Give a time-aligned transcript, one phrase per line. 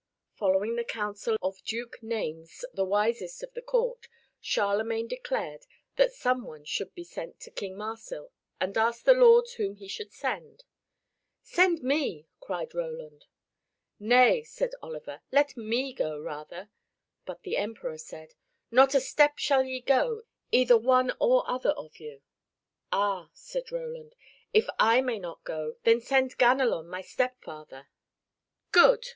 [0.33, 4.07] Following the counsel of Duke Naimes the wisest of the court,
[4.39, 9.53] Charlemagne declared that some one should be sent to King Marsil and asked the lords
[9.53, 10.63] whom he should send.
[11.43, 13.25] "Send me," cried Roland.
[13.99, 16.71] "Nay," said Oliver, "let me go rather."
[17.27, 18.33] But the Emperor said,
[18.71, 22.23] "Not a step shall ye go, either one or other of you."
[22.91, 24.15] "Ah!" said Roland,
[24.51, 27.87] "if I may not go, then send Ganelon my stepfather."
[28.71, 29.05] "Good!"